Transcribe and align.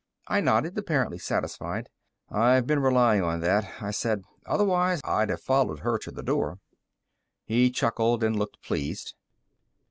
I 0.27 0.41
nodded, 0.41 0.75
apparently 0.79 1.19
satisfied. 1.19 1.87
"I've 2.27 2.65
been 2.65 2.79
relying 2.81 3.21
on 3.21 3.39
that," 3.41 3.71
I 3.83 3.91
said. 3.91 4.23
"Otherwise, 4.47 4.99
I'd 5.03 5.29
have 5.29 5.43
followed 5.43 5.81
her 5.81 5.99
to 5.99 6.09
the 6.09 6.23
door." 6.23 6.57
He 7.45 7.69
chuckled 7.69 8.23
and 8.23 8.35
looked 8.35 8.63
pleased. 8.63 9.13